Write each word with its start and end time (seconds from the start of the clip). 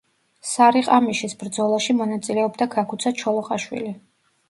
სარიყამიშის 0.51 1.37
ბრძოლაში 1.43 1.97
მონაწილეობდა 2.01 2.71
ქაქუცა 2.79 3.17
ჩოლოყაშვილი. 3.25 3.97